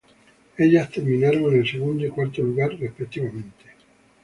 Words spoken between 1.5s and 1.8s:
en el